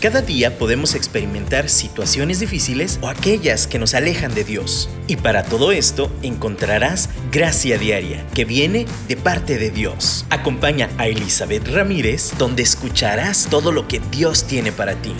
[0.00, 4.88] Cada día podemos experimentar situaciones difíciles o aquellas que nos alejan de Dios.
[5.06, 10.24] Y para todo esto encontrarás gracia diaria que viene de parte de Dios.
[10.30, 15.12] Acompaña a Elizabeth Ramírez donde escucharás todo lo que Dios tiene para ti.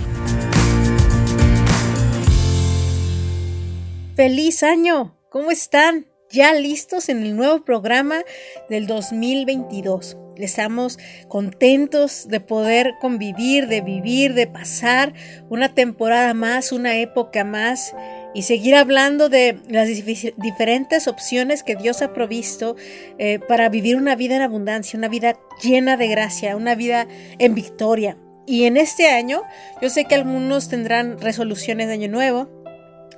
[4.16, 5.14] ¡Feliz año!
[5.28, 6.06] ¿Cómo están?
[6.30, 8.22] Ya listos en el nuevo programa
[8.70, 10.16] del 2022.
[10.42, 15.12] Estamos contentos de poder convivir, de vivir, de pasar
[15.48, 17.94] una temporada más, una época más
[18.34, 22.76] y seguir hablando de las diferentes opciones que Dios ha provisto
[23.18, 27.06] eh, para vivir una vida en abundancia, una vida llena de gracia, una vida
[27.38, 28.16] en victoria.
[28.46, 29.42] Y en este año,
[29.80, 32.48] yo sé que algunos tendrán resoluciones de año nuevo,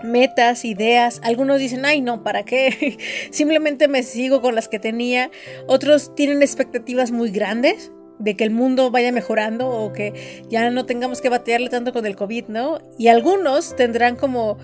[0.05, 1.21] metas, ideas.
[1.23, 2.99] Algunos dicen, ay no, ¿para qué?
[3.31, 5.31] Simplemente me sigo con las que tenía.
[5.67, 10.87] Otros tienen expectativas muy grandes de que el mundo vaya mejorando o que ya no
[10.87, 12.79] tengamos que batearle tanto con el COVID, ¿no?
[12.99, 14.59] Y algunos tendrán como,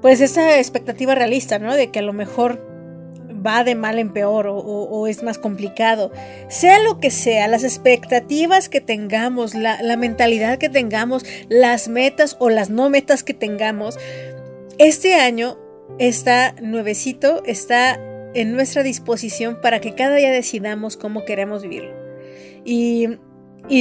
[0.00, 1.74] pues esa expectativa realista, ¿no?
[1.74, 2.74] De que a lo mejor
[3.44, 6.12] va de mal en peor o, es más complicado.
[6.48, 12.36] Sea lo que sea, las expectativas que tengamos, la, la mentalidad que tengamos, las metas
[12.38, 13.98] o las no metas que tengamos,
[14.78, 15.58] este año
[15.98, 17.98] está nuevecito, está
[18.34, 21.94] en nuestra disposición para que cada día decidamos cómo queremos vivirlo.
[22.64, 23.18] Y,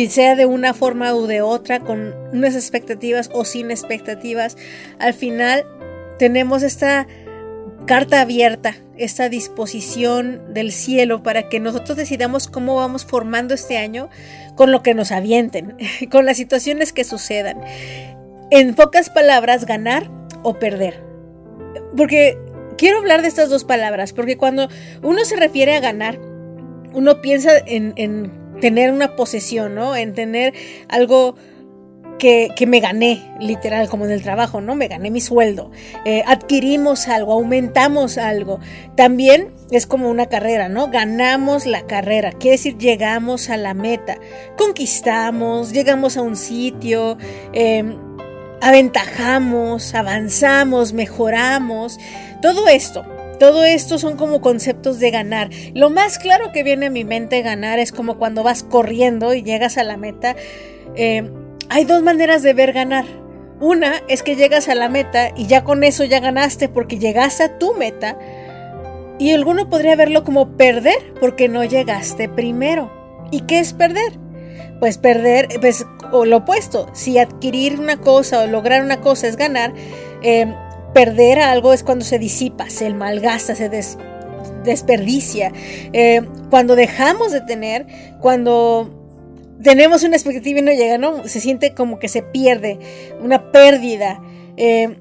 [0.10, 4.56] sea de una forma u de otra, con unas expectativas o sin expectativas,
[5.00, 5.66] al final
[6.20, 7.08] tenemos esta
[7.86, 14.10] carta abierta, esta disposición del cielo para que nosotros decidamos cómo vamos formando este año
[14.56, 15.76] con lo que nos avienten,
[16.12, 17.60] con las situaciones que sucedan.
[18.52, 20.10] En pocas palabras, ganar
[20.44, 21.04] o perder.
[21.96, 22.38] Porque
[22.78, 24.68] quiero hablar de estas dos palabras, porque cuando
[25.02, 26.20] uno se refiere a ganar,
[26.94, 29.96] uno piensa en, tener una posesión, ¿no?
[29.96, 30.54] En tener
[30.90, 31.36] algo
[32.20, 34.76] que, me gané, literal, como en el trabajo, ¿no?
[34.76, 35.72] Me gané mi sueldo.
[36.06, 38.62] Eh, adquirimos algo, aumentamos algo.
[38.96, 40.90] También es como una carrera, ¿no?
[40.90, 44.18] Ganamos la carrera, quiere decir llegamos a la meta,
[44.58, 47.18] conquistamos, llegamos a un sitio.
[47.52, 47.98] Em,
[48.64, 52.00] aventajamos, avanzamos, mejoramos,
[52.42, 53.06] todo esto.
[53.38, 55.50] Todo esto son como conceptos de ganar.
[55.74, 59.44] Lo más claro que viene a mi mente ganar es como cuando vas corriendo y
[59.44, 60.38] llegas a la meta.
[60.96, 61.30] Eh,
[61.68, 63.04] hay dos maneras de ver ganar.
[63.60, 67.44] Una es que llegas a la meta y ya con eso ya ganaste porque llegaste
[67.44, 68.18] a tu meta.
[69.20, 72.92] Y alguno podría verlo como perder porque no llegaste primero.
[73.30, 74.23] ¿Y qué es perder?
[74.80, 79.38] Pues perder, pues, o lo opuesto, si adquirir una cosa o lograr una cosa es
[79.38, 79.74] ganar,
[80.22, 80.54] em,
[80.94, 83.70] perder algo es cuando se disipa, se malgasta, se
[84.64, 85.52] desperdicia.
[85.92, 87.88] Em, cuando dejamos de tener,
[88.20, 88.90] cuando
[89.62, 91.28] tenemos una expectativa y no llega, ¿no?
[91.28, 92.80] Se siente como que se pierde,
[93.22, 94.22] una pérdida.
[94.58, 94.98] Em,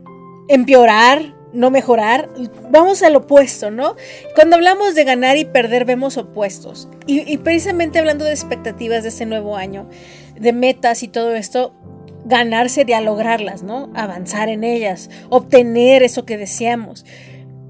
[0.48, 2.30] empeorar, no mejorar,
[2.70, 3.94] vamos al opuesto, ¿no?
[4.34, 6.88] Cuando hablamos de ganar y perder vemos opuestos.
[7.06, 9.88] Y, precisamente hablando de expectativas de este nuevo año,
[10.38, 11.74] de metas y todo esto,
[12.24, 13.90] ganar sería lograrlas, ¿no?
[13.94, 17.04] Avanzar en ellas, obtener eso que deseamos.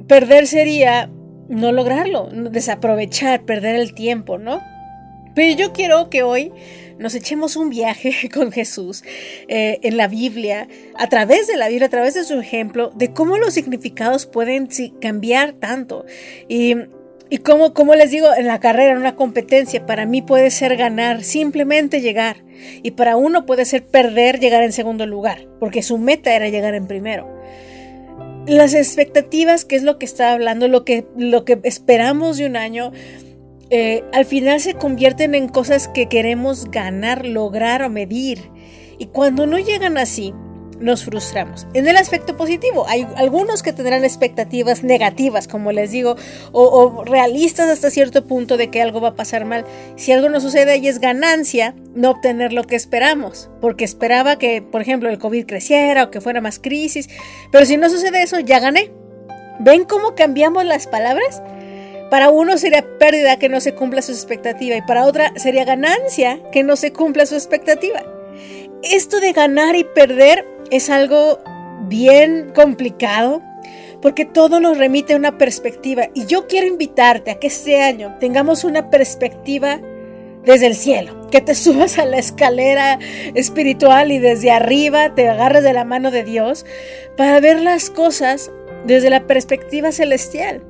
[0.06, 1.10] Perder sería
[1.49, 4.60] no lograrlo, desaprovechar, perder el tiempo, ¿no?
[5.34, 6.53] Pero yo quiero que hoy
[6.98, 9.03] nos echemos un viaje con Jesús
[9.48, 13.12] eh, en la Biblia, a través de la Biblia, a través de su ejemplo, de
[13.12, 14.69] cómo los significados pueden
[15.00, 16.06] cambiar tanto.
[16.48, 16.76] Y,
[17.28, 20.76] y como, como les digo, en la carrera, en una competencia, para mí puede ser
[20.76, 22.44] ganar, simplemente llegar.
[22.82, 26.75] Y para uno puede ser perder, llegar en segundo lugar, porque su meta era llegar
[26.75, 27.43] en primero
[28.47, 32.56] las expectativas, que es lo que está hablando, lo que, lo que esperamos de un
[32.56, 32.93] año,
[33.74, 38.50] eh, al final se convierten en cosas que queremos ganar, lograr o medir.
[38.98, 40.34] Y cuando no llegan así,
[40.78, 41.66] nos frustramos.
[41.72, 46.16] En el aspecto positivo, hay algunos que tendrán expectativas negativas, como les digo,
[46.52, 49.64] o, realistas hasta cierto punto de que algo va a pasar mal.
[49.96, 54.60] Si algo no sucede, ahí es ganancia no obtener lo que esperamos, porque esperaba que,
[54.60, 57.08] por ejemplo, el COVID creciera o que fuera más crisis,
[57.50, 58.92] pero si no sucede eso, ya gané.
[59.60, 61.42] ¿Ven cómo cambiamos las palabras?
[62.12, 66.38] Para uno sería pérdida que no se cumpla su expectativa y para otra sería ganancia
[66.53, 68.05] que no se cumpla su expectativa.
[68.82, 71.38] Esto de ganar y perder es algo
[71.88, 73.41] bien complicado
[74.03, 78.14] porque todo nos remite a una perspectiva y yo quiero invitarte a que este año
[78.20, 79.81] tengamos una perspectiva
[80.44, 82.99] desde el cielo, que te subas a la escalera
[83.32, 86.67] espiritual y desde arriba te agarres de la mano de Dios
[87.17, 88.50] para ver las cosas
[88.85, 90.62] desde la perspectiva celestial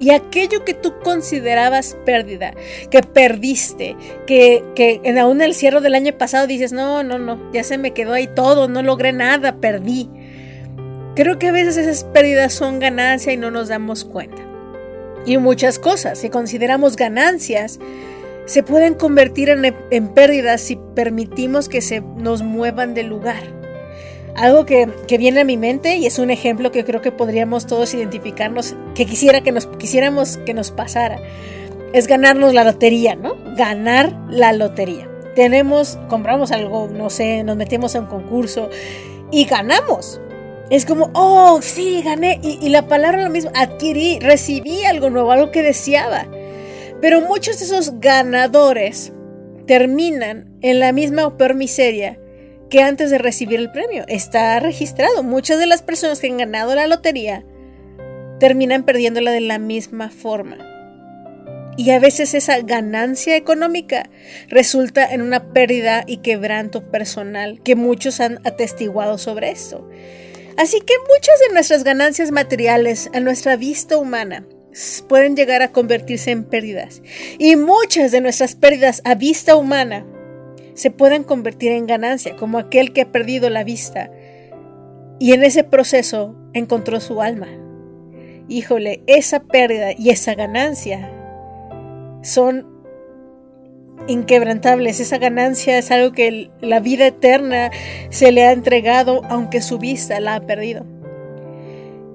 [0.00, 2.54] Y aquello que tú considerabas pérdida,
[2.90, 7.62] que perdiste, que, que aún el cierre del año pasado dices, no, no, no, ya
[7.62, 10.08] se me quedó ahí todo, no logré nada, perdí.
[11.14, 14.42] Creo que a veces esas pérdidas son ganancia y no nos damos cuenta.
[15.26, 17.78] Y muchas cosas que consideramos ganancias
[18.46, 23.59] se pueden convertir en, en pérdidas si permitimos que se nos muevan del lugar.
[24.40, 24.88] Algo que,
[25.18, 29.04] viene a mi mente y es un ejemplo que creo que podríamos todos identificarnos, que
[29.04, 31.18] quisiera que nos quisiéramos que nos pasara,
[31.92, 33.36] es ganarnos la lotería, ¿no?
[33.54, 35.10] Ganar la lotería.
[35.34, 38.70] Tenemos, compramos algo, no sé, nos metemos a un concurso
[39.30, 40.22] y ganamos.
[40.70, 42.40] Es como, oh, sí, gané.
[42.42, 46.26] Y, la palabra lo mismo, adquirí, recibí algo nuevo, algo que deseaba.
[47.02, 49.12] Pero muchos de esos ganadores
[49.66, 52.18] terminan en la misma peor miseria
[52.70, 54.04] que antes de recibir el premio.
[54.08, 55.22] Está registrado.
[55.22, 57.44] Muchas de las personas que han ganado la lotería
[58.38, 60.56] terminan perdiéndola de la misma forma.
[61.76, 64.08] Y a veces esa ganancia económica
[64.48, 69.88] resulta en una pérdida y quebranto personal que muchos han atestiguado sobre esto.
[70.56, 74.44] Así que muchas de nuestras ganancias materiales a nuestra vista humana
[75.08, 77.02] pueden llegar a convertirse en pérdidas.
[77.38, 80.04] Y muchas de nuestras pérdidas a vista humana
[80.80, 84.10] se pueden convertir en ganancia, como aquel que ha perdido la vista
[85.18, 87.48] y en ese proceso encontró su alma.
[88.48, 91.12] Híjole, esa pérdida y esa ganancia
[92.22, 92.66] son
[94.08, 95.00] inquebrantables.
[95.00, 97.70] Esa ganancia es algo que la vida eterna
[98.08, 100.86] se le ha entregado, aunque su vista la ha perdido.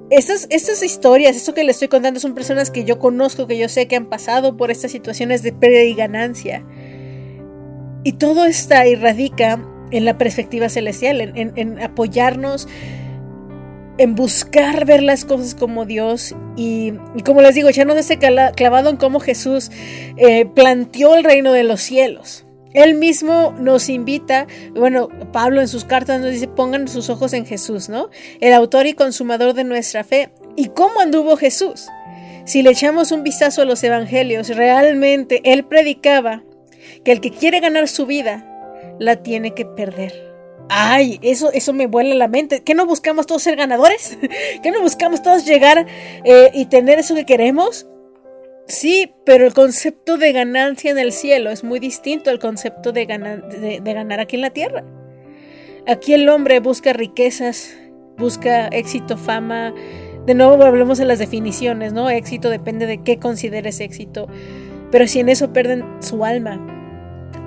[0.09, 3.69] Estas, estas historias, esto que le estoy contando, son personas que yo conozco, que yo
[3.69, 6.65] sé que han pasado por estas situaciones de pérdida y ganancia.
[8.06, 9.60] Y todo está y radica
[9.90, 12.68] en la perspectiva celestial, en, apoyarnos,
[13.98, 16.36] en buscar ver las cosas como Dios.
[16.56, 16.94] Y,
[17.25, 19.72] como les digo, ya no ese clavado en cómo Jesús
[20.18, 22.46] eh, planteó el reino de los cielos.
[22.74, 27.48] Él mismo nos invita, bueno, Pablo en sus cartas nos dice, pongan sus ojos en
[27.48, 28.12] Jesús, ¿no?
[28.40, 30.30] El autor y consumador de nuestra fe.
[30.56, 31.88] ¿Y cómo anduvo Jesús?
[32.46, 36.44] Si le echamos un vistazo a los evangelios, realmente Él predicaba
[37.06, 38.52] que el que quiere ganar su vida
[39.00, 40.34] la tiene que perder.
[40.68, 42.63] Ay, eso, eso me vuela la mente.
[42.63, 44.18] ¿Qué no buscamos todos ser ganadores?
[44.63, 45.86] ¿Qué no buscamos todos llegar
[46.24, 47.88] eh, y tener eso que queremos?
[48.68, 53.06] Sí, pero el concepto de ganancia en el cielo es muy distinto al concepto de,
[53.06, 54.84] de ganar aquí en la tierra.
[55.88, 57.78] Aquí el hombre busca riquezas,
[58.18, 59.72] busca éxito, fama.
[60.25, 62.10] De nuevo volvemos a las definiciones, ¿no?
[62.10, 64.28] Éxito depende de qué consideres éxito.
[64.90, 66.60] Pero si en eso pierden su alma,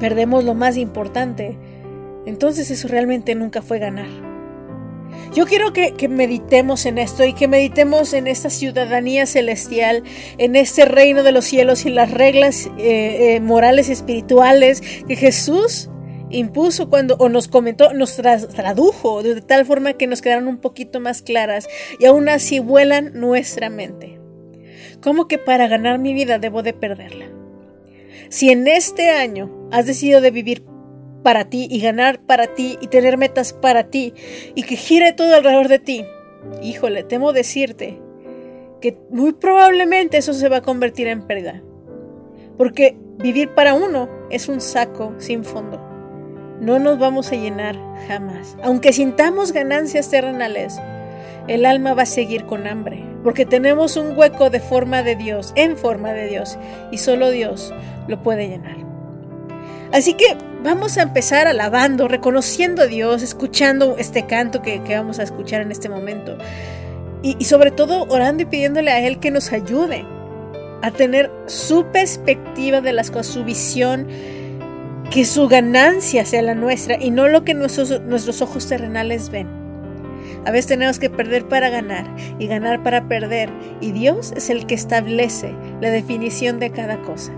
[0.00, 1.58] perdemos lo más importante,
[2.26, 4.08] entonces eso realmente nunca fue ganar.
[5.34, 10.02] Yo quiero que, meditemos en esto y que meditemos en esta ciudadanía celestial,
[10.38, 15.16] en este reino de los cielos y las reglas eh, eh, morales y espirituales que
[15.16, 15.90] Jesús
[16.30, 21.00] impuso cuando o nos comentó, nos tradujo de tal forma que nos quedaron un poquito
[21.00, 21.68] más claras
[21.98, 24.20] y aún así vuelan nuestra mente.
[25.00, 27.26] ¿Cómo que para ganar mi vida debo de perderla?
[28.30, 30.64] Si en este año has decidido de vivir
[31.22, 34.14] para ti y ganar para ti y tener metas para ti
[34.54, 36.04] y que gire todo alrededor de ti,
[36.62, 38.00] híjole, temo decirte
[38.80, 41.62] que muy probablemente eso se va a convertir en pérdida.
[42.56, 45.80] Porque vivir para uno es un saco sin fondo.
[46.60, 47.76] No nos vamos a llenar
[48.08, 48.56] jamás.
[48.62, 50.80] Aunque sintamos ganancias terrenales,
[51.46, 53.04] el alma va a seguir con hambre.
[53.22, 56.58] Porque tenemos un hueco de forma de Dios, en forma de Dios.
[56.90, 57.72] Y solo Dios
[58.08, 58.77] lo puede llenar.
[59.92, 65.22] Así que vamos a empezar alabando, reconociendo a Dios, escuchando este canto que, vamos a
[65.22, 66.36] escuchar en este momento.
[67.22, 70.04] Y, sobre todo orando y pidiéndole a Él que nos ayude
[70.82, 74.06] a tener su perspectiva de las cosas, su visión,
[75.10, 79.48] que su ganancia sea la nuestra y no lo que nuestros, ojos terrenales ven.
[80.44, 82.04] A veces tenemos que perder para ganar
[82.38, 87.32] y ganar para perder y Dios es el que establece la definición de cada cosa.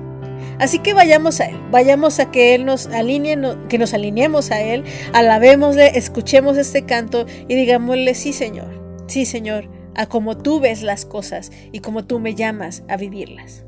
[0.60, 3.38] Así que vayamos a Él, vayamos a que Él nos alinee,
[3.70, 8.68] que nos alineemos a Él, alabémosle, escuchemos este canto y digámosle, sí Señor,
[9.06, 13.64] sí Señor, a como tú ves las cosas y como tú me llamas a vivirlas.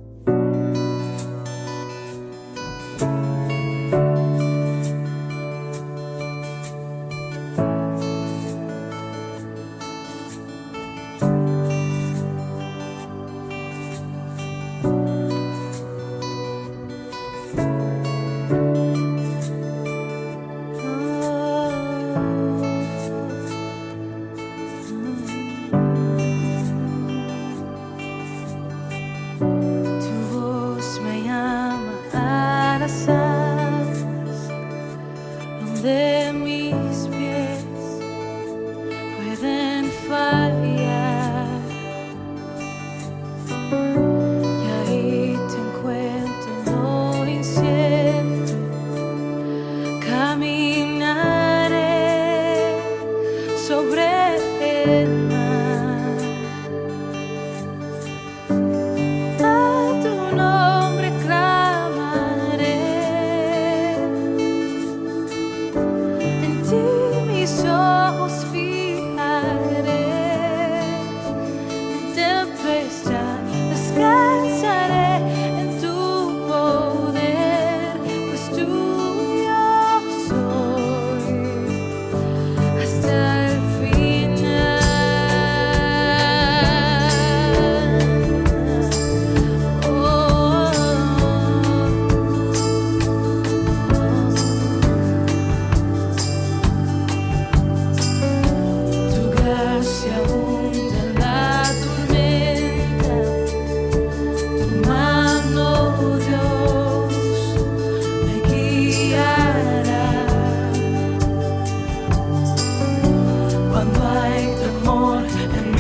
[114.32, 115.71] the more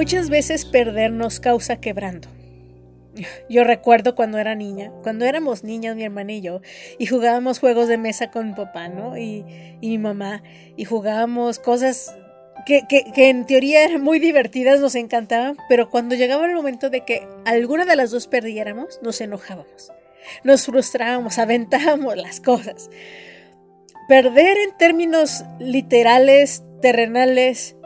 [0.00, 2.30] Muchas veces perder nos causa quebranto.
[3.50, 6.62] Yo recuerdo cuando era niña, cuando éramos niñas, mi hermana y yo,
[6.98, 9.18] y jugábamos juegos de mesa con mi papá, ¿no?
[9.18, 9.44] Y,
[9.82, 10.42] mi mamá,
[10.74, 12.16] y jugábamos cosas
[12.64, 16.88] que, que, que en teoría eran muy divertidas, nos encantaban, pero cuando llegaba el momento
[16.88, 19.92] de que alguna de las dos perdiéramos, nos enojábamos,
[20.44, 22.88] nos frustrábamos, aventábamos las cosas.
[24.08, 27.76] Perder en términos literales, terrenales,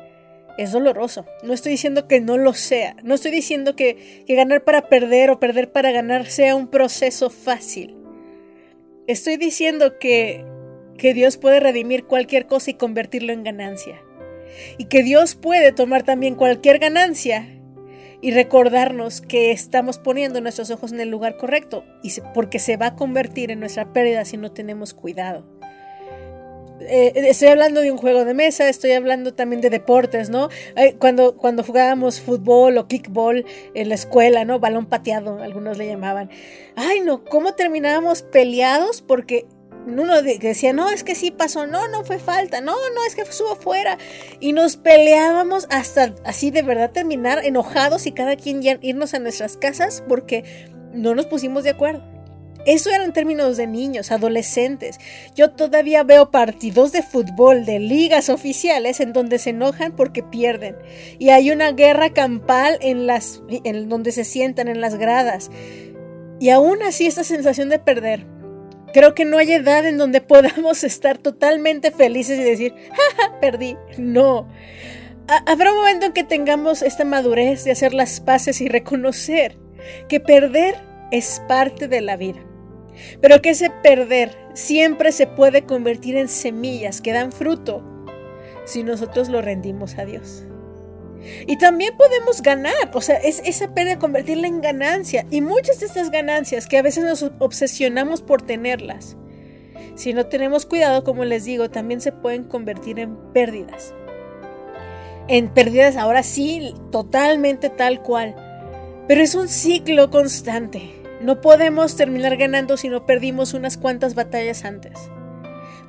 [0.59, 1.27] es doloroso.
[1.43, 2.97] No estoy diciendo que no lo sea.
[3.03, 7.97] No estoy diciendo que, ganar para perder o perder para ganar sea un proceso fácil.
[9.07, 10.45] Estoy diciendo que,
[10.97, 14.01] que Dios puede redimir cualquier cosa y convertirlo en ganancia.
[14.79, 17.49] Y que Dios puede tomar también cualquier ganancia
[18.21, 21.85] y recordarnos que estamos poniendo nuestros ojos en el lugar correcto.
[22.03, 25.45] Y porque se va a convertir en nuestra pérdida si no tenemos cuidado.
[26.81, 30.49] Eh, estoy hablando de un juego de mesa, estoy hablando también de deportes, ¿no?
[30.77, 34.59] Eh, cuando, cuando jugábamos fútbol o kickball en la escuela, ¿no?
[34.59, 36.31] Balón pateado, algunos le llamaban.
[36.75, 39.03] Ay, no, ¿cómo terminábamos peleados?
[39.03, 39.47] Porque
[39.87, 43.23] uno decía, no, es que sí pasó, no, no fue falta, no, no, es que
[43.23, 43.99] estuvo fuera.
[44.41, 49.57] Y nos peleábamos hasta así de verdad terminar enojados y cada quien irnos a nuestras
[49.57, 52.14] casas porque no nos pusimos de acuerdo.
[52.67, 54.99] Eso eran términos de niños, adolescentes.
[55.35, 60.77] Yo todavía veo partidos de fútbol de ligas oficiales en donde se enojan porque pierden.
[61.19, 65.51] Y hay una guerra campal en las en donde se sientan en las gradas.
[66.41, 68.27] Y aún así esta sensación de perder.
[68.95, 73.77] Creo que no hay edad en donde podamos estar totalmente felices y decir, jaja, perdí.
[73.99, 74.49] No.
[75.47, 79.59] habrá un momento en que tengamos esta madurez de hacer las paces y reconocer
[80.09, 80.77] que perder
[81.11, 82.41] es parte de la vida.
[83.21, 87.83] Pero que ese perder siempre se puede convertir en semillas que dan fruto
[88.65, 90.45] si nosotros lo rendimos a Dios.
[91.47, 95.27] Y también podemos ganar, o sea, es esa pérdida convertirla en ganancia.
[95.31, 99.17] Y muchas de estas ganancias que a veces nos obsesionamos por tenerlas,
[99.95, 103.95] si no tenemos cuidado, como les digo, también se pueden convertir en pérdidas.
[105.29, 108.35] En pérdidas ahora sí, totalmente tal cual.
[109.07, 111.04] Pero es un ciclo constante.
[111.21, 114.93] No podemos terminar ganando si no perdimos unas cuantas batallas antes.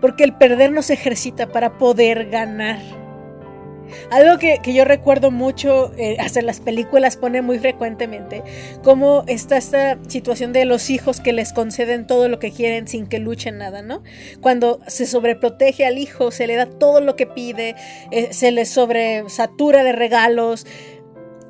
[0.01, 2.79] Porque el perder nos ejercita para poder ganar.
[4.09, 8.43] Algo que, yo recuerdo mucho, eh, hasta las películas pone muy frecuentemente,
[8.83, 13.07] como está esta situación de los hijos que les conceden todo lo que quieren sin
[13.07, 14.03] que luchen nada, ¿no?
[14.41, 17.75] Cuando se sobreprotege al hijo, se le da todo lo que pide,
[18.11, 20.65] eh, se le sobresatura de regalos,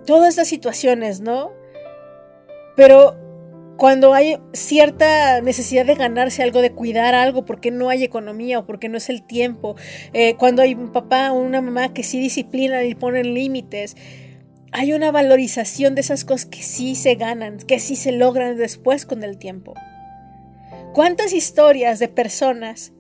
[0.06, 1.52] todas estas situaciones, ¿no?
[2.76, 3.16] Pero
[3.78, 8.66] cuando hay cierta necesidad de ganarse algo, de cuidar algo, porque no hay economía o
[8.66, 9.76] porque no es el tiempo,
[10.14, 13.96] eh, cuando hay un papá o una mamá que sí disciplinan y ponen límites,
[14.72, 19.06] hay una valorización de esas cosas que sí se ganan, que sí se logran después
[19.06, 19.74] con el tiempo.
[20.94, 22.94] ¿Cuántas historias de personas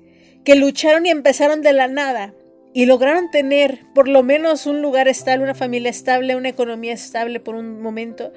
[0.43, 2.33] que lucharon y empezaron de la nada
[2.73, 7.39] y lograron tener por lo menos un lugar estable, una familia estable, una economía estable
[7.39, 8.33] por un momento?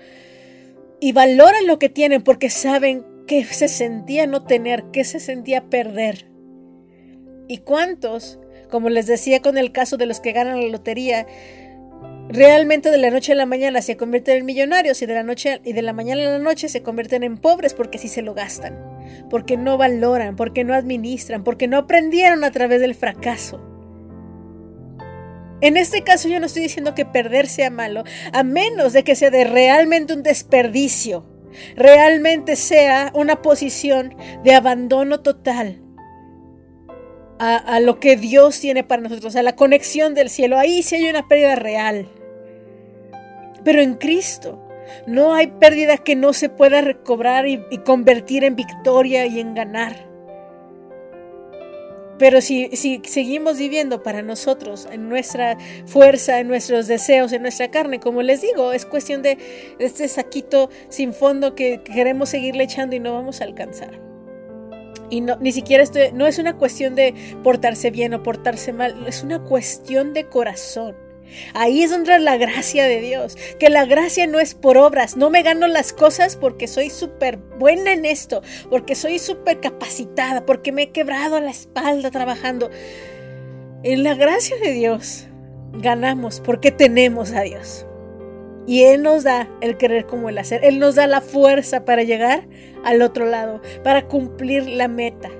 [1.01, 5.69] Y valoran lo que tienen porque saben que se sentía no tener, que se sentía
[5.69, 6.31] perder.
[7.47, 8.39] ¿Y cuántos,
[8.71, 11.27] como les decía con el caso de los que ganan la lotería,
[12.29, 15.61] realmente de la noche a la mañana se convierten en millonarios y de la noche
[15.65, 18.35] y de la mañana a la noche se convierten en pobres porque así se lo
[18.35, 18.79] gastan,
[19.31, 23.78] porque no valoran, porque no administran, porque no aprendieron a través del fracaso.
[25.61, 29.17] En este caso yo no estoy diciendo que perder sea malo, a menos de que
[29.17, 31.27] sea de realmente un desperdicio,
[31.75, 35.83] realmente sea una posición de abandono total
[37.41, 40.59] a, lo que Dios tiene para nosotros, a la conexión del cielo.
[40.59, 42.09] Ahí sí hay una pérdida real.
[43.65, 44.61] Pero en Cristo
[45.07, 50.08] no hay pérdida que no se pueda recobrar y convertir en victoria y en ganar.
[52.19, 57.71] Pero si, si, seguimos viviendo para nosotros, en nuestra fuerza, en nuestros deseos, en nuestra
[57.71, 59.39] carne, como les digo, es cuestión de
[59.79, 64.01] este saquito sin fondo que queremos seguirle echando y no vamos a alcanzar.
[65.11, 69.07] Y no, ni siquiera estoy, no es una cuestión de portarse bien o portarse mal,
[69.07, 71.08] es una cuestión de corazón.
[71.55, 75.31] Ahí es donde la gracia de Dios, que la gracia no es por obras, no
[75.31, 80.73] me gano las cosas porque soy súper buena en esto, porque soy súper capacitada, porque
[80.73, 82.71] me he quebrado la espalda trabajando.
[83.83, 85.29] En la gracia de Dios
[85.73, 87.87] ganamos porque tenemos a Dios.
[88.67, 90.63] Y Él nos da el querer como el hacer.
[90.63, 92.47] Él nos da la fuerza para llegar
[92.85, 95.31] al otro lado, para cumplir la meta.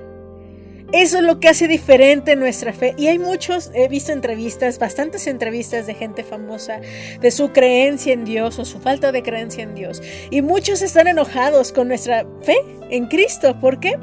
[0.91, 2.95] Eso es lo que hace diferente nuestra fe.
[2.97, 6.81] Y hay muchos, he visto entrevistas, bastantes entrevistas de gente famosa,
[7.21, 10.01] de su creencia en Dios o su falta de creencia en Dios.
[10.31, 12.57] Y muchos están enojados con nuestra fe
[12.89, 13.59] en Cristo.
[13.59, 13.97] ¿Por qué?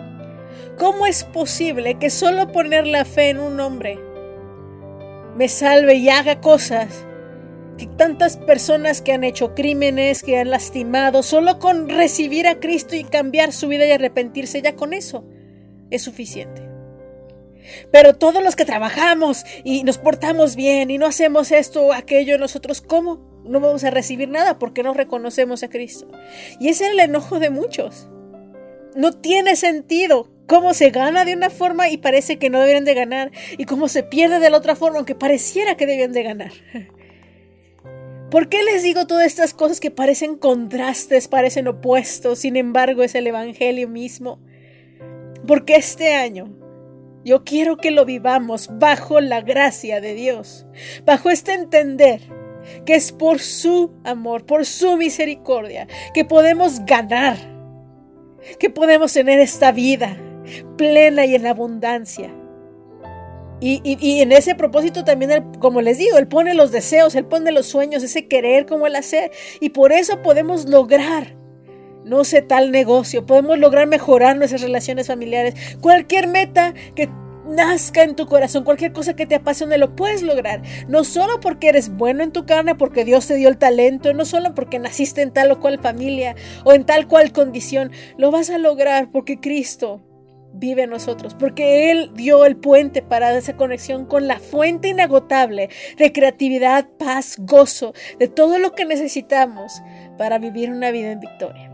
[0.79, 3.99] ¿Cómo es posible que solo poner la fe en un hombre
[5.37, 7.05] me salve y haga cosas?
[7.79, 12.95] Que tantas personas que han hecho crímenes, que han lastimado, solo con recibir a Cristo
[12.95, 15.25] y cambiar su vida y arrepentirse, ya con eso
[15.91, 16.76] es suficiente.
[17.91, 22.39] Pero todos los que trabajamos y nos portamos bien y no hacemos esto o aquello,
[22.39, 23.21] nosotros, ¿cómo?
[23.45, 26.09] No vamos a recibir nada porque no reconocemos a Cristo.
[26.59, 28.09] Y ese es el enojo de muchos.
[28.95, 32.95] No tiene sentido cómo se gana de una forma y parece que no deberían de
[32.95, 36.53] ganar y cómo se pierde de la otra forma aunque pareciera que debían de ganar.
[38.31, 43.15] ¿Por qué les digo todas estas cosas que parecen contrastes, parecen opuestos, sin embargo es
[43.15, 44.41] el Evangelio mismo?
[45.47, 46.49] Porque este año
[47.27, 50.65] yo quiero que lo vivamos bajo la gracia de Dios,
[51.05, 52.21] bajo este entender
[52.85, 57.37] que es por su amor, por su misericordia, que podemos ganar,
[58.61, 60.17] que podemos tener esta vida
[60.79, 62.33] plena y en abundancia.
[63.59, 67.67] Y, en ese propósito también, como les digo, Él pone los deseos, Él pone los
[67.67, 69.33] sueños, ese querer como el hacer.
[69.61, 71.36] Y por eso podemos lograr
[72.07, 75.55] no sé, tal negocio, podemos lograr mejorar nuestras relaciones familiares.
[75.81, 77.11] Cualquier meta que
[77.49, 80.63] nazca en tu corazón, cualquier cosa que te apasione, lo puedes lograr.
[80.89, 84.25] No solo porque eres bueno en tu carne, porque Dios te dio el talento, no
[84.25, 88.51] solo porque naciste en tal o cual familia o en tal cual condición, lo vas
[88.51, 90.03] a lograr porque Cristo
[90.53, 95.69] vive en nosotros, porque Él dio el puente para esa conexión con la fuente inagotable
[95.99, 99.83] de creatividad, paz, gozo, de todo lo que necesitamos
[100.17, 101.66] para vivir una vida en victoria.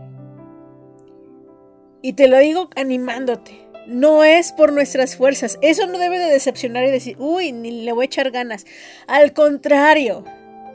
[2.03, 3.65] Y te lo digo animándote.
[3.87, 5.57] No es por nuestras fuerzas.
[5.61, 8.65] Eso no debe de decepcionar y decir, uy, ni le voy a echar ganas.
[9.07, 10.25] Al contrario,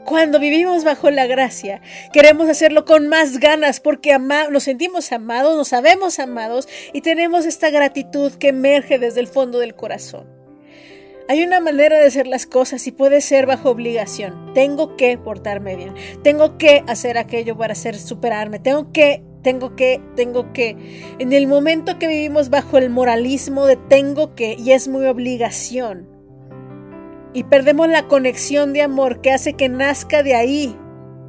[0.05, 1.81] cuando vivimos bajo la gracia,
[2.13, 7.69] queremos hacerlo con más ganas porque nos sentimos amados, nos sabemos amados y tenemos esta
[7.69, 10.27] gratitud que emerge desde el fondo del corazón.
[11.27, 14.51] Hay una manera de hacer las cosas y puede ser bajo obligación.
[14.55, 15.93] Tengo que portarme bien.
[16.23, 18.57] Tengo que hacer aquello para hacer superarme.
[18.57, 20.75] Tengo que, tengo que, tengo que.
[21.19, 26.07] En el momento que vivimos bajo el moralismo de tengo que y es muy obligación,
[27.33, 30.75] y perdemos la conexión de amor que hace que nazca de ahí,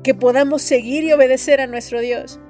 [0.03, 2.40] que podamos seguir y obedecer a nuestro Dios,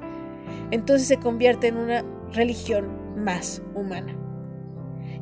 [0.70, 4.19] entonces se convierte en una religión más humana.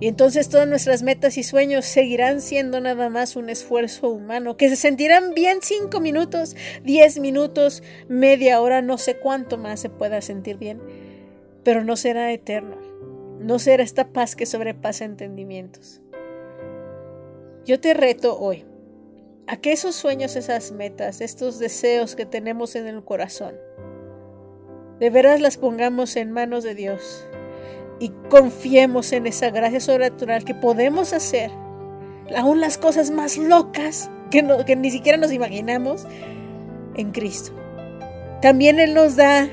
[0.01, 4.69] Y entonces todas nuestras metas y sueños seguirán siendo nada más un esfuerzo humano, que
[4.69, 10.21] se sentirán bien cinco minutos, diez minutos, media hora, no sé cuánto más se pueda
[10.21, 10.81] sentir bien,
[11.65, 12.77] pero no será eterno,
[13.41, 16.01] no será esta paz que sobrepasa entendimientos.
[17.65, 18.65] Yo te reto hoy
[19.49, 23.57] a que esos sueños, esas metas, estos deseos que tenemos en el corazón,
[25.01, 27.28] de veras las pongamos en manos de Dios
[28.01, 31.51] y confiemos en esa gracia sobrenatural que podemos hacer,
[32.37, 36.07] aún las cosas más locas que, que ni siquiera nos imaginamos,
[36.95, 37.53] en Cristo.
[38.43, 39.49] También Él nos da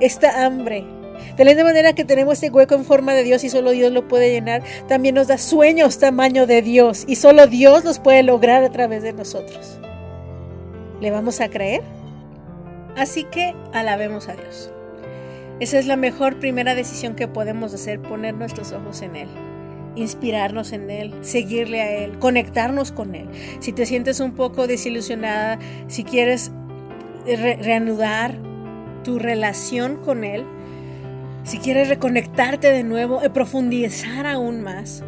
[0.00, 0.84] esta hambre
[1.36, 3.92] de la misma manera que tenemos este hueco en forma de Dios y solo Dios
[3.92, 8.22] lo puede llenar, también nos da sueños tamaño de Dios y solo Dios los puede
[8.22, 9.78] lograr a través de nosotros.
[11.00, 11.82] ¿Le vamos a creer?
[12.96, 14.73] Así que alabemos a Dios.
[15.64, 19.28] Esa es la mejor primera decisión que podemos hacer, poner nuestros ojos en Él,
[19.96, 23.28] inspirarnos en Él, seguirle a Él, conectarnos con Él.
[23.60, 26.52] Si te sientes un poco desilusionada, si quieres
[27.24, 28.36] reanudar
[29.04, 30.44] tu relación con Él,
[31.44, 35.02] si quieres reconectarte de nuevo y profundizar aún más,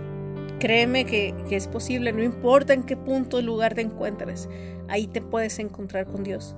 [0.58, 4.48] créeme que, que es posible, no importa en qué punto o lugar te encuentres,
[4.88, 6.56] ahí te puedes encontrar con Dios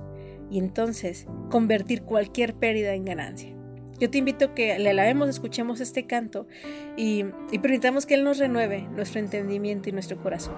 [0.49, 3.58] y entonces convertir cualquier pérdida en ganancia.
[3.99, 6.47] Yo te invito a que le alabemos, escuchemos este canto
[6.95, 10.55] y, y permitamos que Él nos renueve nuestro entendimiento y nuestro corazón.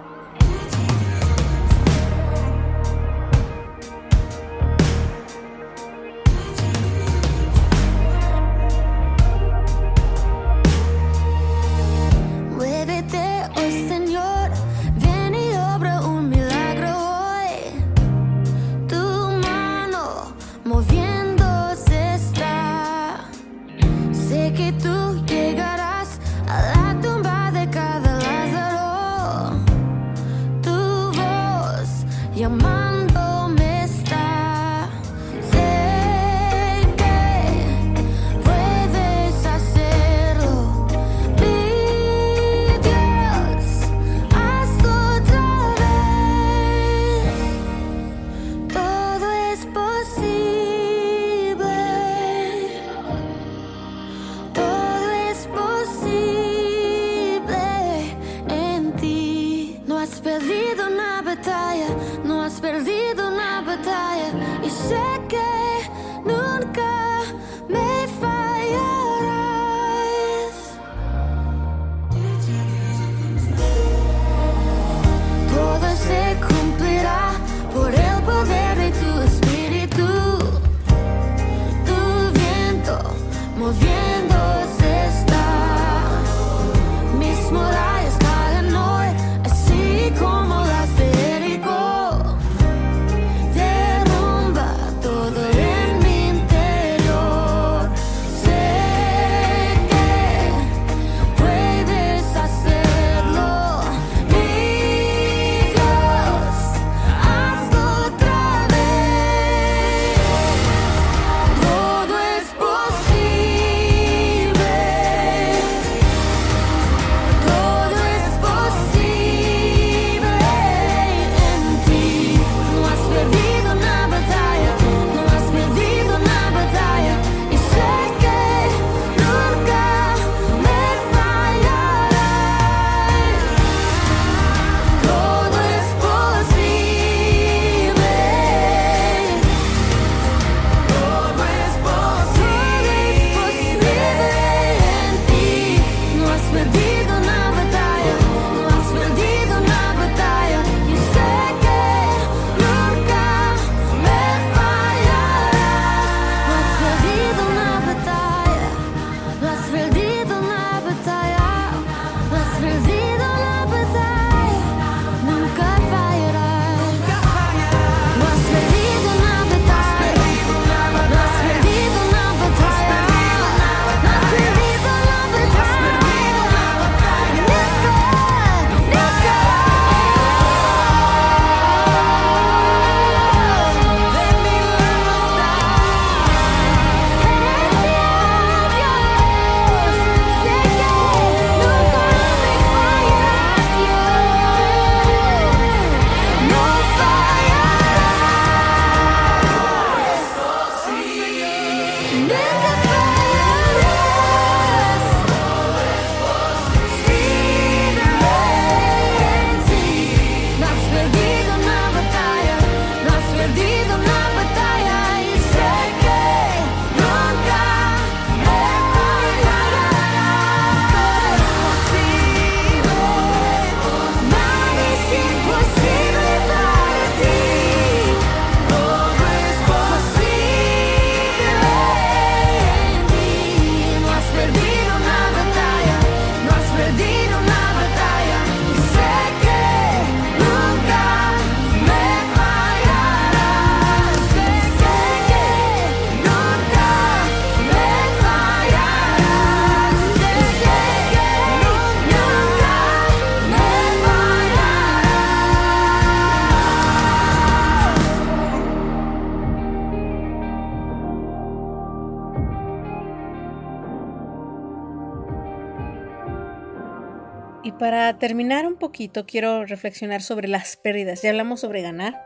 [268.21, 271.23] Terminar un poquito, quiero reflexionar sobre las pérdidas.
[271.23, 272.23] Ya hablamos sobre ganar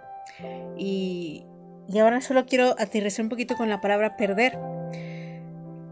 [0.78, 1.46] y,
[1.94, 4.60] ahora solo quiero aterrizar un poquito con la palabra perder.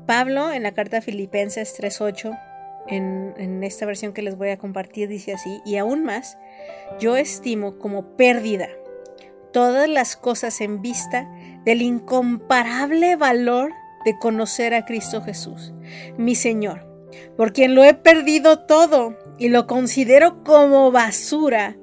[0.05, 2.37] Pablo en la carta a Filipenses 3.8,
[2.89, 6.37] en, en esta versión que les voy a compartir, dice así, y aún más,
[6.99, 8.67] yo estimo como pérdida
[9.53, 11.31] todas las cosas en vista
[11.63, 13.71] del incomparable valor
[14.03, 15.73] de conocer a Cristo Jesús,
[16.17, 16.92] mi Señor,
[17.37, 21.77] por quien lo he perdido todo y lo considero como basura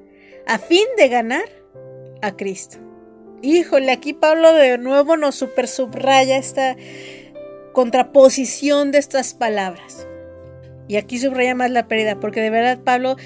[0.46, 1.44] a fin de ganar
[2.22, 2.78] a Cristo.
[3.42, 6.76] Híjole, aquí Pablo de nuevo nos super subraya esta
[7.72, 10.06] contraposición de estas palabras.
[10.88, 13.16] Y aquí subraya más la pérdida, porque de verdad Pablo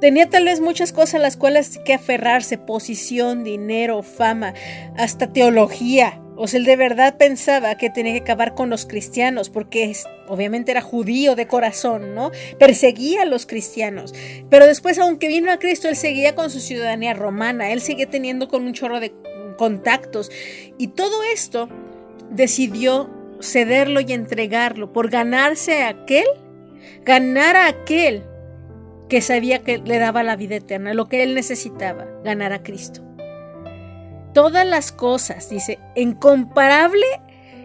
[0.00, 4.54] tenía tal vez muchas cosas a las cuales que aferrarse, posición, dinero, fama,
[4.96, 6.20] hasta teología.
[6.42, 9.92] O sea, él de verdad pensaba que tenía que acabar con los cristianos, porque
[10.26, 12.30] obviamente era judío de corazón, ¿no?
[12.58, 14.14] Perseguía a los cristianos.
[14.48, 18.48] Pero después, aunque vino a Cristo, él seguía con su ciudadanía romana, él seguía teniendo
[18.48, 19.12] con un chorro de
[19.58, 20.30] contactos.
[20.78, 21.68] Y todo esto
[22.30, 23.10] decidió
[23.42, 26.24] cederlo y entregarlo por ganarse a aquel,
[27.04, 28.24] ganar a aquel
[29.10, 33.09] que sabía que le daba la vida eterna, lo que él necesitaba, ganar a Cristo.
[34.32, 37.06] Todas las cosas, dice, incomparable,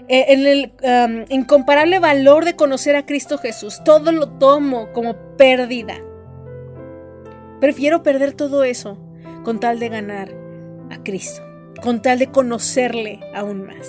[0.07, 5.15] eh, en el um, incomparable valor de conocer a Cristo Jesús, todo lo tomo como
[5.37, 5.95] pérdida.
[7.59, 8.97] Prefiero perder todo eso
[9.43, 10.31] con tal de ganar
[10.91, 11.41] a Cristo
[11.81, 13.87] con tal de conocerle aún más.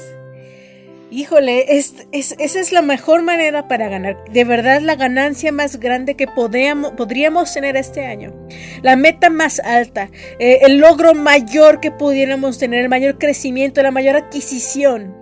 [1.16, 4.22] Híjole, es, esa es la mejor manera para ganar.
[4.30, 8.34] De verdad, la ganancia más grande que podríamos, podríamos tener este año.
[8.82, 13.92] La meta más alta, eh, el logro mayor que pudiéramos tener, el mayor crecimiento, la
[13.92, 15.16] mayor adquisición,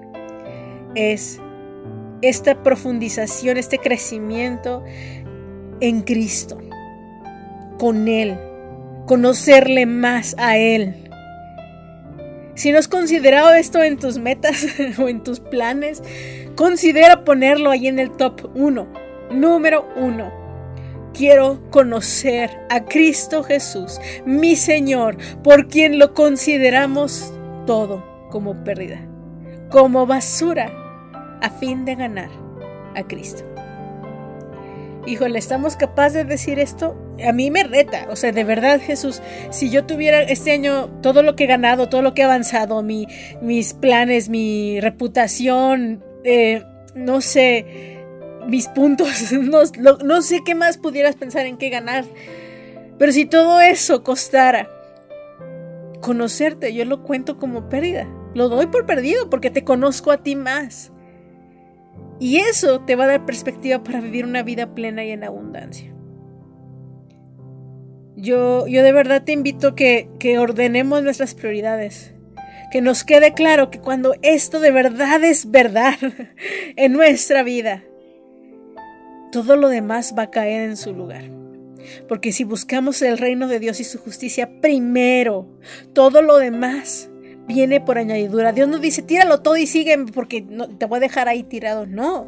[0.97, 1.39] es
[2.23, 4.83] esta profundización, este crecimiento
[5.79, 6.59] en Cristo,
[7.79, 8.37] con Él,
[9.07, 11.04] conocerle más a Él
[12.55, 14.67] si no has considerado esto en tus metas
[14.99, 16.03] o en tus planes,
[16.57, 18.87] considera ponerlo ahí en el top 1.
[19.31, 20.45] Número 1.
[21.13, 27.33] Quiero conocer a Cristo Jesús, mi Señor, por quien lo consideramos
[27.67, 29.07] todo como pérdida,
[29.71, 30.73] como basura,
[31.41, 32.31] a fin de ganar
[32.97, 33.45] a Cristo
[35.07, 36.97] híjole, ¿estamos capaces de decir esto?
[37.23, 41.23] A mí me reta, o sea, de verdad Jesús, si yo tuviera este año todo
[41.23, 43.07] lo que he ganado, todo lo que he avanzado, mi,
[43.41, 48.01] mis planes, mi reputación, eh, no sé,
[48.49, 49.63] mis puntos, no,
[50.05, 52.05] no sé qué más pudieras pensar en qué ganar,
[52.99, 54.69] pero si todo eso costara
[56.01, 60.37] conocerte, yo lo cuento como pérdida, lo doy por perdido porque te conozco a ti
[60.37, 60.91] más.
[62.21, 65.94] Y eso te va a dar perspectiva para vivir una vida plena y en abundancia.
[68.25, 72.15] Yo, yo de verdad te invito que, que ordenemos nuestras prioridades.
[72.73, 75.97] Que nos quede claro que cuando esto de verdad es verdad
[76.77, 77.85] en nuestra vida,
[79.31, 81.25] todo lo demás va a caer en su lugar.
[82.09, 85.47] Porque si buscamos el reino de Dios y su justicia primero,
[85.93, 87.11] todo lo demás
[87.47, 88.53] viene por añadidura.
[88.53, 91.85] Dios no dice, tíralo todo y sigue porque no, te voy a dejar ahí tirado.
[91.85, 92.27] No,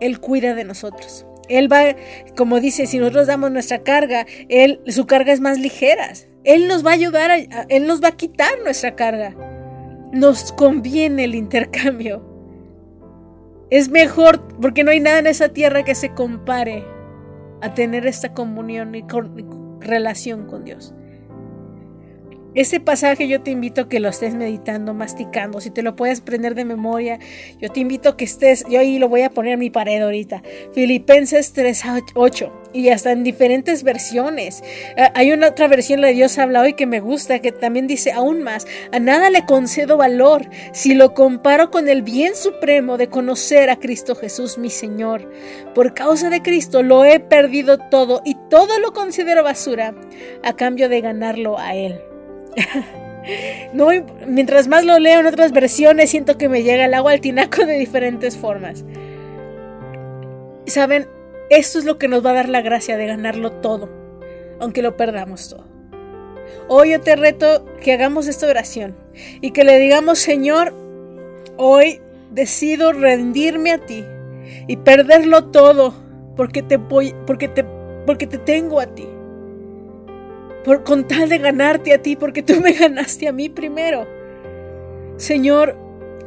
[0.00, 1.24] Él cuida de nosotros.
[1.48, 1.96] Él va,
[2.36, 6.12] como dice, si nosotros damos nuestra carga, Él, su carga es más ligera.
[6.44, 7.36] Él nos va a ayudar, a,
[7.68, 9.34] Él nos va a quitar nuestra carga.
[10.12, 12.24] Nos conviene el intercambio.
[13.70, 16.84] Es mejor porque no hay nada en esa tierra que se compare
[17.60, 19.04] a tener esta comunión y
[19.80, 20.94] relación con Dios.
[22.56, 26.22] Ese pasaje yo te invito a que lo estés meditando, masticando, si te lo puedes
[26.22, 27.18] prender de memoria,
[27.60, 30.00] yo te invito a que estés, yo ahí lo voy a poner en mi pared
[30.00, 30.42] ahorita,
[30.72, 34.62] Filipenses 3.8 y hasta en diferentes versiones.
[34.96, 37.86] Eh, hay una otra versión, la de Dios habla hoy, que me gusta, que también
[37.86, 42.96] dice aún más, a nada le concedo valor si lo comparo con el bien supremo
[42.96, 45.30] de conocer a Cristo Jesús, mi Señor.
[45.74, 49.94] Por causa de Cristo lo he perdido todo y todo lo considero basura
[50.42, 52.00] a cambio de ganarlo a Él.
[54.26, 57.66] mientras más lo leo en otras versiones, siento que me llega el agua al tinaco
[57.66, 58.84] de diferentes formas.
[60.66, 61.08] Saben,
[61.50, 63.88] esto es lo que nos va a dar la gracia de ganarlo todo,
[64.60, 65.64] aunque lo perdamos todo.
[66.68, 68.96] Hoy yo te reto que hagamos esta oración
[69.40, 70.72] y que le digamos, Señor,
[71.56, 72.00] hoy
[72.30, 74.04] decido rendirme a ti
[74.66, 75.94] y perderlo todo
[76.36, 77.64] porque te voy, porque te,
[78.04, 79.06] porque te tengo a ti
[80.66, 84.04] por, con tal de ganarte a ti, porque tú me ganaste a mí primero.
[85.16, 85.78] Señor,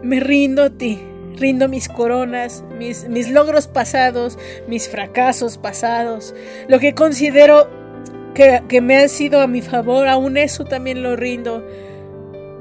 [0.01, 0.97] me rindo a ti,
[1.35, 6.33] rindo mis coronas, mis, mis logros pasados, mis fracasos pasados,
[6.69, 7.69] lo que considero
[8.33, 11.67] que, que me ha sido a mi favor, aún eso también lo rindo.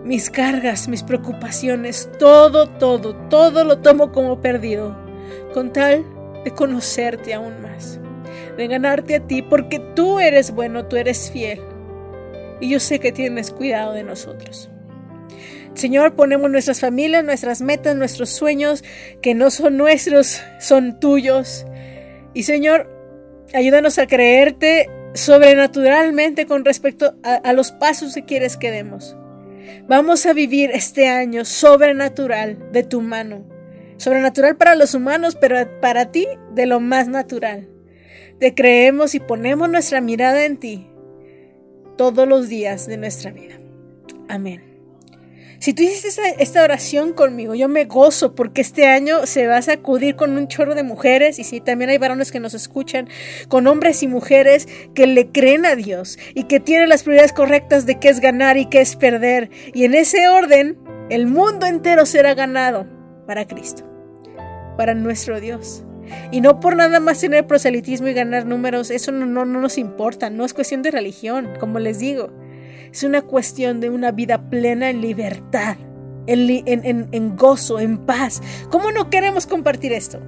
[0.04, 4.96] Mis cargas, mis preocupaciones, todo, todo, todo lo tomo como perdido,
[5.54, 6.04] con tal
[6.44, 8.00] de conocerte aún más,
[8.58, 11.60] de ganarte a ti, porque tú eres bueno, tú eres fiel.
[12.60, 14.68] Y yo sé que tienes cuidado de nosotros.
[15.74, 18.82] Señor, ponemos nuestras familias, nuestras metas, nuestros sueños,
[19.22, 21.66] que no son nuestros, son tuyos.
[22.34, 22.90] Y Señor,
[23.54, 29.16] ayúdanos a creerte sobrenaturalmente con respecto a, los pasos que quieres que demos.
[29.86, 33.46] Vamos a vivir este año sobrenatural de tu mano.
[33.98, 37.68] Sobrenatural para los humanos, pero para ti de lo más natural.
[38.40, 40.88] Te creemos y ponemos nuestra mirada en ti
[41.96, 43.58] todos los días de nuestra vida.
[44.28, 44.68] Amén.
[45.60, 49.62] Si tú hiciste esta, oración conmigo, yo me gozo porque este año se va a
[49.62, 53.08] sacudir con un chorro de mujeres y si también hay varones que nos escuchan,
[53.48, 57.86] con hombres y mujeres que le creen a Dios y que tienen las prioridades correctas
[57.86, 59.50] de qué es ganar y qué es perder.
[59.74, 60.78] Y en ese orden,
[61.10, 62.86] el mundo entero será ganado
[63.26, 63.82] para Cristo,
[64.76, 65.84] para nuestro Dios.
[66.30, 69.78] Y no por nada más tener proselitismo y ganar números, eso no, no, no nos
[69.78, 72.30] importa, no es cuestión de religión, como les digo.
[72.92, 75.76] Es una cuestión de una vida plena en libertad,
[76.26, 78.42] en, gozo, en paz.
[78.70, 80.20] ¿Cómo no queremos compartir esto?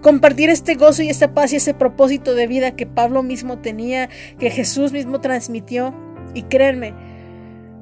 [0.00, 4.08] Compartir este gozo y esta paz y ese propósito de vida que Pablo mismo tenía,
[4.38, 5.94] que Jesús mismo transmitió.
[6.34, 6.94] Y créanme,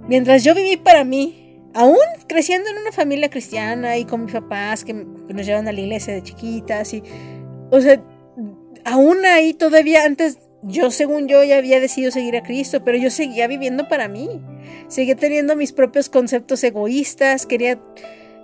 [0.09, 1.39] mientras yo viví para mí,
[1.74, 1.98] aún
[2.28, 6.14] creciendo en una familia cristiana y con mis papás que, nos llevan a la iglesia
[6.14, 7.02] de chiquitas y,
[7.70, 8.02] o sea,
[8.84, 13.10] aún ahí todavía antes yo según yo ya había decidido seguir a Cristo, pero yo
[13.10, 14.42] seguía viviendo para mí.
[14.88, 17.80] Seguía teniendo mis propios conceptos egoístas, quería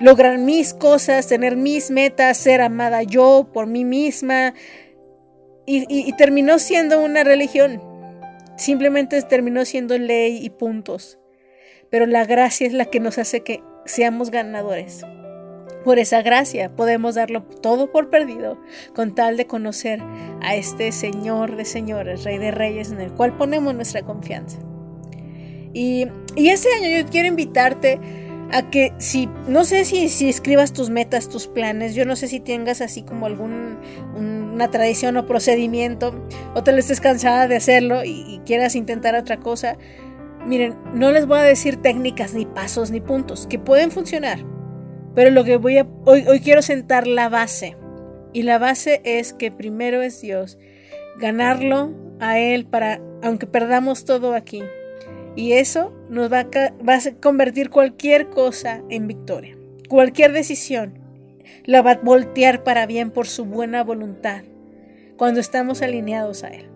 [0.01, 4.55] lograr mis cosas, tener mis metas, ser amada yo por mí misma.
[5.69, 7.83] Y, terminó siendo una religión.
[8.57, 11.19] Simplemente terminó siendo ley y puntos.
[11.91, 15.03] Pero la gracia es la que nos hace que seamos ganadores.
[15.85, 18.59] Por esa gracia podemos darlo todo por perdido
[18.95, 20.01] con tal de conocer
[20.43, 24.59] a este Señor de señores, Rey de reyes, en el cual ponemos nuestra confianza.
[25.73, 28.01] Y, y este año yo quiero invitarte
[28.53, 32.29] a que si, no sé si, si escribas tus metas, tus planes, yo no sé
[32.29, 33.79] si tengas así como algún,
[34.17, 36.15] una tradición o procedimiento,
[36.55, 39.77] o te lo estés cansada de hacerlo y, y quieras intentar otra cosa.
[40.47, 44.39] Miren, no les voy a decir técnicas, ni pasos, ni puntos, que pueden funcionar
[45.17, 47.75] pero lo que voy a hoy, hoy quiero sentar la base.
[48.35, 50.59] Y la base es que primero es Dios,
[51.19, 54.63] ganarlo a Él para, aunque perdamos todo aquí.
[55.35, 56.47] Y eso nos va a,
[56.87, 59.57] va a convertir cualquier cosa en victoria.
[59.89, 60.99] Cualquier decisión
[61.65, 64.43] la va a voltear para bien por su buena voluntad
[65.17, 66.69] cuando estamos alineados a Él.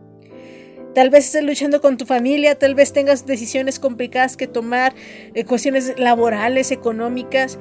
[0.94, 4.92] Tal vez estés luchando con tu familia, tal vez tengas decisiones complicadas que tomar,
[5.34, 7.58] eh, cuestiones laborales, económicas,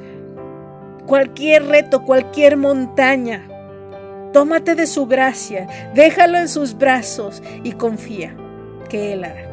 [1.06, 3.48] cualquier reto, cualquier montaña.
[4.34, 8.36] Tómate de su gracia, déjalo en sus brazos y confía
[8.90, 9.50] que Él hará.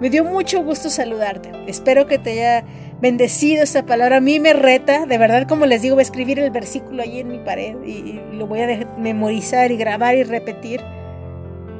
[0.00, 1.50] Me dio mucho gusto saludarte.
[1.66, 2.66] Espero que te haya
[3.00, 4.18] bendecido esta palabra.
[4.18, 7.20] A mí me reta, de verdad, como les digo, voy a escribir el versículo ahí
[7.20, 10.82] en mi pared y, lo voy a memorizar y grabar y repetir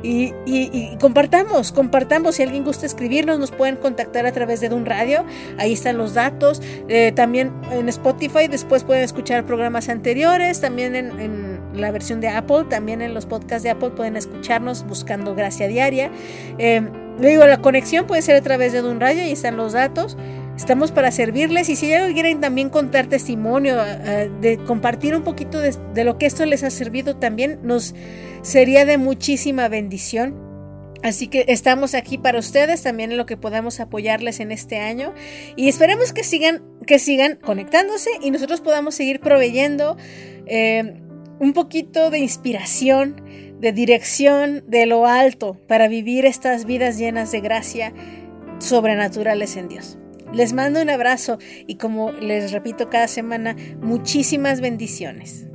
[0.02, 2.36] y, compartamos, compartamos.
[2.36, 5.24] Si alguien gusta escribirnos, nos pueden contactar a través de un radio.
[5.58, 6.62] Ahí están los datos.
[6.88, 10.60] Eh, también en Spotify, después pueden escuchar programas anteriores.
[10.60, 15.34] También en, la versión de Apple, también en los podcasts de Apple pueden escucharnos buscando
[15.34, 16.10] Gracia Diaria.
[16.58, 16.80] Eh,
[17.20, 19.22] digo, la conexión puede ser a través de un radio.
[19.22, 20.16] Ahí están los datos.
[20.56, 25.60] Estamos para servirles y si ya quieren también contar testimonio, eh, de compartir un poquito
[25.60, 27.94] de, lo que esto les ha servido también, nos
[28.40, 30.34] sería de muchísima bendición.
[31.02, 35.12] Así que estamos aquí para ustedes también en lo que podamos apoyarles en este año
[35.56, 39.98] y esperemos que sigan, que sigan conectándose y nosotros podamos seguir proveyendo
[40.46, 40.94] eh,
[41.38, 43.22] un poquito de inspiración,
[43.60, 47.92] de dirección de lo alto para vivir estas vidas llenas de gracia
[48.58, 49.98] sobrenaturales en Dios.
[50.32, 55.46] Les mando un abrazo y como les repito cada semana, muchísimas bendiciones.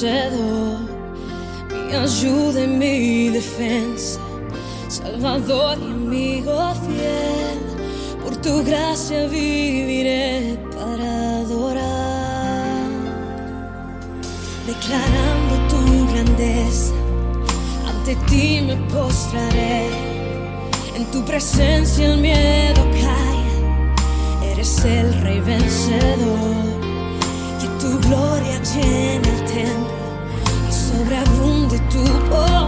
[0.00, 0.78] vencedor,
[1.70, 4.18] mi ayuda y mi defensa,
[4.88, 7.58] Salvador y amigo fiel,
[8.24, 12.88] por tu gracia viviré para adorar,
[14.66, 16.94] declarando tu grandeza,
[17.86, 19.90] ante ti me postraré,
[20.96, 26.79] en tu presencia el miedo cae, eres el rey vencedor
[27.80, 29.90] tu gloria llena el templo
[30.68, 32.59] y sobreabunde tu poder.